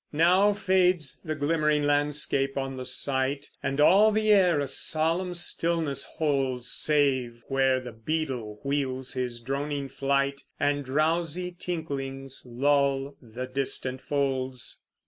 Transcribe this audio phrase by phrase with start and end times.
[0.11, 6.05] Now fades the glimmering landscape on the sight, And all the air a solemn stillness
[6.17, 14.01] holds, Save where the beetle wheels his droning flight, And drowsy tinklings lull the distant
[14.01, 14.79] folds.